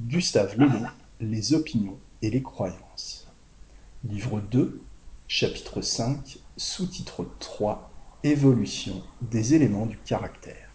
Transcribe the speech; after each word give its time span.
Gustave 0.00 0.56
Le 0.56 0.68
Bon, 0.68 0.86
Les 1.20 1.54
opinions 1.54 1.98
et 2.22 2.30
les 2.30 2.40
croyances. 2.40 3.26
Livre 4.04 4.40
2, 4.40 4.80
chapitre 5.26 5.82
5, 5.82 6.38
sous-titre 6.56 7.26
3, 7.40 7.90
Évolution 8.22 9.02
des 9.22 9.54
éléments 9.54 9.86
du 9.86 9.98
caractère. 9.98 10.70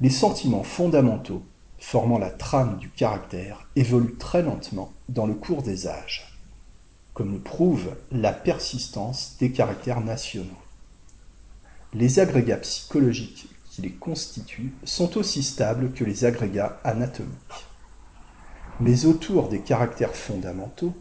Les 0.00 0.10
sentiments 0.10 0.62
fondamentaux 0.62 1.42
formant 1.80 2.18
la 2.18 2.30
trame 2.30 2.78
du 2.78 2.88
caractère 2.88 3.66
évoluent 3.74 4.16
très 4.16 4.42
lentement 4.42 4.92
dans 5.08 5.26
le 5.26 5.34
cours 5.34 5.62
des 5.64 5.88
âges, 5.88 6.38
comme 7.14 7.32
le 7.32 7.40
prouve 7.40 7.96
la 8.12 8.32
persistance 8.32 9.36
des 9.40 9.50
caractères 9.50 10.02
nationaux. 10.02 10.62
Les 11.94 12.20
agrégats 12.20 12.58
psychologiques 12.58 13.48
qui 13.70 13.82
les 13.82 13.92
constituent 13.92 14.74
sont 14.84 15.16
aussi 15.16 15.42
stables 15.42 15.92
que 15.92 16.04
les 16.04 16.24
agrégats 16.24 16.80
anatomiques. 16.84 17.66
Mais 18.80 19.04
autour 19.04 19.48
des 19.48 19.60
caractères 19.60 20.14
fondamentaux 20.14 20.94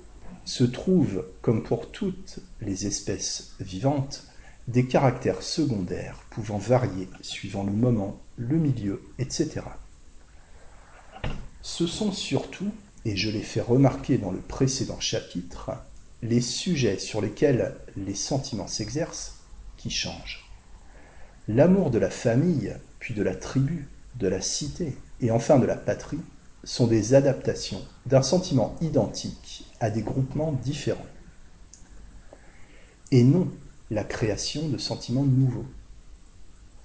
se 0.45 0.63
trouvent, 0.63 1.25
comme 1.41 1.63
pour 1.63 1.91
toutes 1.91 2.39
les 2.61 2.85
espèces 2.85 3.55
vivantes, 3.59 4.23
des 4.67 4.85
caractères 4.85 5.41
secondaires 5.41 6.17
pouvant 6.29 6.59
varier 6.59 7.09
suivant 7.21 7.63
le 7.63 7.71
moment, 7.71 8.21
le 8.37 8.57
milieu, 8.57 9.01
etc. 9.17 9.61
Ce 11.61 11.87
sont 11.87 12.11
surtout, 12.11 12.71
et 13.03 13.15
je 13.17 13.31
l'ai 13.31 13.41
fait 13.41 13.61
remarquer 13.61 14.17
dans 14.17 14.31
le 14.31 14.39
précédent 14.39 14.99
chapitre, 14.99 15.71
les 16.21 16.41
sujets 16.41 16.99
sur 16.99 17.21
lesquels 17.21 17.75
les 17.97 18.15
sentiments 18.15 18.67
s'exercent 18.67 19.39
qui 19.77 19.89
changent. 19.89 20.48
L'amour 21.49 21.89
de 21.89 21.97
la 21.97 22.11
famille, 22.11 22.75
puis 22.99 23.15
de 23.15 23.23
la 23.23 23.33
tribu, 23.33 23.87
de 24.19 24.27
la 24.27 24.39
cité, 24.39 24.95
et 25.19 25.31
enfin 25.31 25.57
de 25.57 25.65
la 25.65 25.75
patrie, 25.75 26.19
sont 26.63 26.85
des 26.85 27.15
adaptations 27.15 27.81
d'un 28.05 28.21
sentiment 28.21 28.75
identique 28.81 29.65
à 29.79 29.89
des 29.89 30.03
groupements 30.03 30.51
différents, 30.51 31.07
et 33.09 33.23
non 33.23 33.51
la 33.89 34.03
création 34.03 34.69
de 34.69 34.77
sentiments 34.77 35.23
nouveaux. 35.23 35.65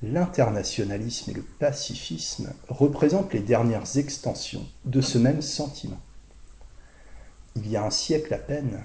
L'internationalisme 0.02 1.32
et 1.32 1.34
le 1.34 1.42
pacifisme 1.42 2.50
représentent 2.70 3.34
les 3.34 3.40
dernières 3.40 3.98
extensions 3.98 4.66
de 4.86 5.02
ce 5.02 5.18
même 5.18 5.42
sentiment. 5.42 6.00
Il 7.54 7.68
y 7.70 7.76
a 7.76 7.84
un 7.84 7.90
siècle 7.90 8.32
à 8.32 8.38
peine, 8.38 8.82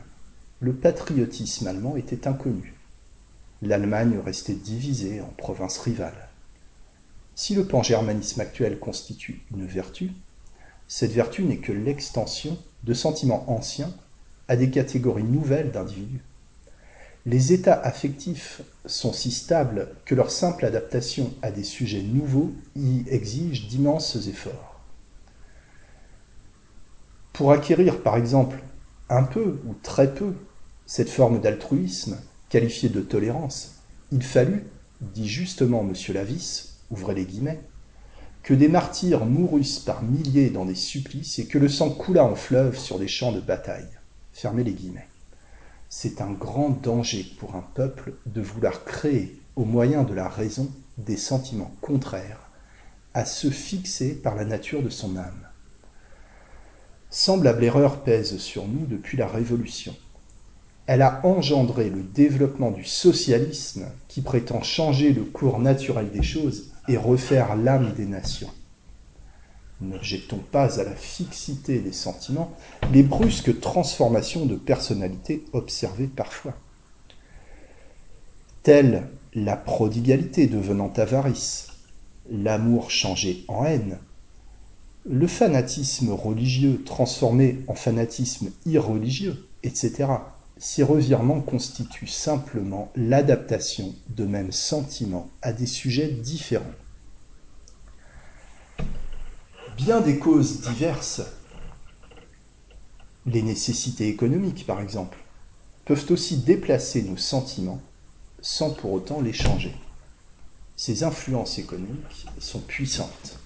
le 0.60 0.74
patriotisme 0.74 1.68
allemand 1.68 1.96
était 1.96 2.28
inconnu 2.28 2.76
l'Allemagne 3.62 4.18
restait 4.24 4.54
divisée 4.54 5.22
en 5.22 5.34
provinces 5.38 5.80
rivales. 5.80 6.30
Si 7.36 7.56
le 7.56 7.66
pangermanisme 7.66 8.42
actuel 8.42 8.80
constitue 8.80 9.42
une 9.52 9.66
vertu, 9.66 10.12
cette 10.88 11.12
vertu 11.12 11.44
n'est 11.44 11.58
que 11.58 11.72
l'extension 11.72 12.58
de 12.84 12.94
sentiments 12.94 13.50
anciens 13.50 13.94
à 14.48 14.56
des 14.56 14.70
catégories 14.70 15.24
nouvelles 15.24 15.72
d'individus. 15.72 16.24
Les 17.26 17.54
états 17.54 17.80
affectifs 17.80 18.62
sont 18.86 19.14
si 19.14 19.32
stables 19.32 19.90
que 20.06 20.16
leur 20.16 20.32
simple 20.32 20.66
adaptation 20.66 21.34
à 21.42 21.52
des 21.52 21.64
sujets 21.64 22.02
nouveaux 22.02 22.52
y 22.76 23.04
exige 23.08 23.68
d'immenses 23.68 24.16
efforts. 24.28 24.80
Pour 27.34 27.52
acquérir 27.52 28.02
par 28.02 28.18
exemple 28.18 28.58
un 29.10 29.24
peu 29.24 29.60
ou 29.66 29.74
très 29.84 30.14
peu 30.14 30.34
cette 30.86 31.10
forme 31.10 31.40
d'altruisme, 31.40 32.18
qualifié 32.50 32.90
de 32.90 33.02
tolérance, 33.02 33.76
il 34.12 34.24
fallut, 34.24 34.66
dit 35.02 35.30
justement 35.30 35.82
M. 35.82 35.94
Lavis, 36.14 36.80
ouvrez 36.90 37.16
les 37.16 37.26
guillemets, 37.26 37.62
que 38.44 38.54
des 38.54 38.68
martyrs 38.68 39.26
mourussent 39.26 39.80
par 39.80 40.02
milliers 40.02 40.50
dans 40.50 40.66
des 40.66 40.76
supplices 40.76 41.40
et 41.40 41.46
que 41.46 41.60
le 41.60 41.70
sang 41.70 41.92
coulât 41.92 42.26
en 42.26 42.36
fleuve 42.36 42.78
sur 42.78 42.98
des 42.98 43.08
champs 43.08 43.32
de 43.32 43.40
bataille. 43.42 43.90
Fermez 44.34 44.64
les 44.64 44.74
guillemets. 44.74 45.08
C'est 45.90 46.22
un 46.22 46.32
grand 46.32 46.70
danger 46.70 47.26
pour 47.40 47.56
un 47.56 47.66
peuple 47.74 48.14
de 48.26 48.42
vouloir 48.42 48.84
créer, 48.84 49.40
au 49.56 49.66
moyen 49.66 50.04
de 50.04 50.14
la 50.14 50.28
raison, 50.28 50.72
des 50.98 51.18
sentiments 51.18 51.74
contraires 51.82 52.50
à 53.14 53.26
ceux 53.26 53.50
fixés 53.50 54.14
par 54.14 54.36
la 54.36 54.46
nature 54.46 54.84
de 54.84 54.90
son 54.90 55.18
âme. 55.18 55.48
Semblable 57.10 57.64
erreur 57.64 58.04
pèse 58.04 58.38
sur 58.38 58.68
nous 58.68 58.86
depuis 58.86 59.18
la 59.18 59.28
Révolution 59.28 59.96
elle 60.90 61.04
a 61.04 61.24
engendré 61.24 61.88
le 61.92 62.02
développement 62.02 62.72
du 62.72 62.84
socialisme 62.84 63.86
qui 64.08 64.22
prétend 64.22 64.64
changer 64.64 65.14
le 65.14 65.24
cours 65.24 65.60
naturel 65.60 66.10
des 66.10 66.24
choses 66.24 66.72
et 66.88 66.98
refaire 66.98 67.56
l'âme 67.56 67.94
des 67.94 68.08
nations. 68.08 68.50
N'objectons 69.82 70.40
pas 70.52 70.80
à 70.80 70.84
la 70.84 70.96
fixité 70.96 71.78
des 71.78 71.92
sentiments 71.92 72.52
les 72.92 73.04
brusques 73.04 73.60
transformations 73.60 74.48
de 74.48 74.56
personnalité 74.56 75.46
observées 75.54 76.08
parfois. 76.08 76.56
Telle 78.64 79.10
la 79.36 79.58
prodigalité 79.58 80.48
devenant 80.48 80.92
avarice, 80.98 81.68
l'amour 82.32 82.90
changé 82.90 83.46
en 83.48 83.64
haine, 83.64 84.00
le 85.06 85.28
fanatisme 85.28 86.10
religieux 86.14 86.82
transformé 86.84 87.60
en 87.68 87.76
fanatisme 87.76 88.50
irreligieux, 88.66 89.48
etc 89.62 90.08
ces 90.60 90.84
revirements 90.84 91.40
constituent 91.40 92.08
simplement 92.08 92.92
l'adaptation 92.96 93.96
de 94.10 94.26
mêmes 94.26 94.52
sentiments 94.52 95.32
à 95.42 95.54
des 95.54 95.66
sujets 95.66 96.10
différents. 96.10 96.66
Bien 99.78 100.02
des 100.02 100.20
causes 100.20 100.60
diverses, 100.60 101.22
les 103.26 103.42
nécessités 103.42 104.10
économiques 104.10 104.68
par 104.68 104.82
exemple, 104.82 105.18
peuvent 105.86 106.06
aussi 106.10 106.38
déplacer 106.38 107.04
nos 107.04 107.18
sentiments 107.18 107.82
sans 108.42 108.72
pour 108.72 108.92
autant 108.92 109.22
les 109.22 109.34
changer. 109.34 109.74
Ces 110.76 111.04
influences 111.04 111.58
économiques 111.58 112.28
sont 112.38 112.60
puissantes. 112.60 113.40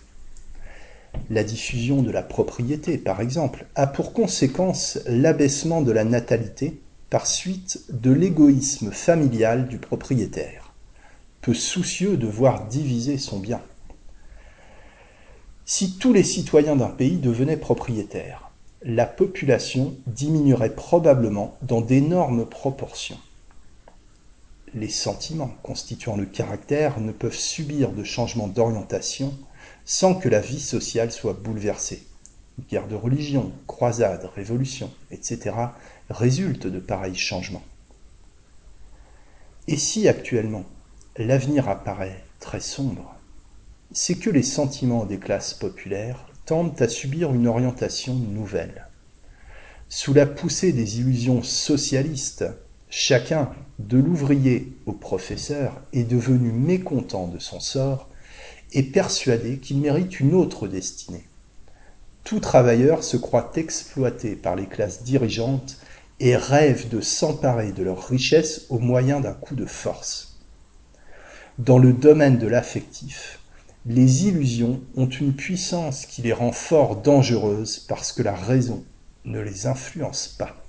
La 1.30 1.44
diffusion 1.44 2.02
de 2.02 2.12
la 2.12 2.24
propriété, 2.24 2.98
par 2.98 3.22
exemple, 3.22 3.68
a 3.76 3.88
pour 3.88 4.14
conséquence 4.14 5.00
l'abaissement 5.06 5.82
de 5.82 5.92
la 5.92 6.04
natalité 6.04 6.82
par 7.14 7.28
suite 7.28 7.84
de 7.92 8.12
l'égoïsme 8.12 8.92
familial 8.92 9.68
du 9.68 9.78
propriétaire, 9.78 10.74
peu 11.42 11.54
soucieux 11.54 12.18
de 12.18 12.26
voir 12.26 12.66
diviser 12.66 13.20
son 13.20 13.38
bien. 13.38 13.62
Si 15.64 16.00
tous 16.00 16.12
les 16.12 16.24
citoyens 16.24 16.76
d'un 16.76 16.90
pays 16.90 17.18
devenaient 17.18 17.56
propriétaires, 17.56 18.50
la 18.82 19.06
population 19.06 19.94
diminuerait 20.08 20.74
probablement 20.74 21.56
dans 21.62 21.82
d'énormes 21.82 22.48
proportions. 22.48 23.20
Les 24.74 24.90
sentiments 24.90 25.56
constituant 25.62 26.18
le 26.18 26.26
caractère 26.26 27.00
ne 27.00 27.12
peuvent 27.12 27.38
subir 27.38 27.92
de 27.92 28.04
changements 28.04 28.48
d'orientation 28.48 29.38
sans 29.86 30.16
que 30.16 30.30
la 30.30 30.40
vie 30.40 30.60
sociale 30.60 31.12
soit 31.12 31.34
bouleversée. 31.34 32.08
Guerre 32.72 32.88
de 32.88 32.96
religion, 32.96 33.52
croisades, 33.68 34.32
révolutions, 34.36 34.92
etc. 35.12 35.52
résultent 36.10 36.68
de 36.68 36.80
pareils 36.80 37.16
changements. 37.16 37.64
Et 39.68 39.78
si 39.78 40.08
actuellement 40.08 40.66
l'avenir 41.18 41.70
apparaît 41.70 42.24
très 42.40 42.60
sombre, 42.60 43.16
c'est 43.92 44.16
que 44.16 44.30
les 44.30 44.44
sentiments 44.44 45.06
des 45.06 45.20
classes 45.20 45.54
populaires 45.54 46.26
tendent 46.46 46.82
à 46.82 46.88
subir 46.88 47.34
une 47.34 47.48
orientation 47.48 48.16
nouvelle. 48.16 48.88
Sous 49.88 50.14
la 50.14 50.26
poussée 50.26 50.74
des 50.74 51.00
illusions 51.00 51.44
socialistes, 51.44 52.46
chacun, 52.90 53.52
de 53.80 53.98
l'ouvrier 53.98 54.76
au 54.86 54.92
professeur, 54.92 55.82
est 55.94 56.04
devenu 56.04 56.52
mécontent 56.52 57.28
de 57.28 57.40
son 57.40 57.60
sort 57.60 58.10
et 58.74 58.84
persuadé 58.84 59.60
qu'il 59.60 59.78
mérite 59.78 60.20
une 60.20 60.34
autre 60.34 60.68
destinée. 60.68 61.26
Tout 62.24 62.40
travailleur 62.40 63.04
se 63.04 63.18
croit 63.18 63.52
exploité 63.56 64.36
par 64.36 64.56
les 64.56 64.66
classes 64.66 65.04
dirigeantes 65.04 65.78
et 66.24 66.38
rêve 66.38 66.88
de 66.88 67.02
s'emparer 67.02 67.74
de 67.74 67.84
leurs 67.84 68.08
richesses 68.08 68.62
au 68.70 68.80
moyen 68.80 69.20
d'un 69.20 69.34
coup 69.34 69.56
de 69.56 69.66
force. 69.66 70.40
Dans 71.58 71.78
le 71.78 71.92
domaine 71.92 72.38
de 72.38 72.48
l'affectif, 72.48 73.40
les 73.86 74.26
illusions 74.26 74.80
ont 74.96 75.10
une 75.10 75.34
puissance 75.34 76.06
qui 76.06 76.22
les 76.22 76.32
rend 76.32 76.54
fort 76.54 76.96
dangereuses 76.96 77.80
parce 77.90 78.14
que 78.14 78.24
la 78.24 78.36
raison 78.36 78.86
ne 79.26 79.42
les 79.42 79.68
influence 79.68 80.30
pas. 80.30 80.63